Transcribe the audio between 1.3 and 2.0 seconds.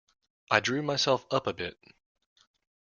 a bit.